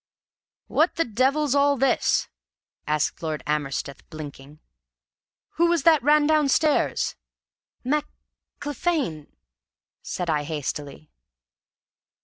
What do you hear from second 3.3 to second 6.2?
Amersteth, blinking. "Who was that